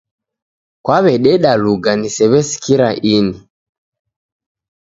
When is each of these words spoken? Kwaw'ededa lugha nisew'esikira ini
Kwaw'ededa 0.83 1.51
lugha 1.63 1.91
nisew'esikira 1.99 2.89
ini 3.15 3.35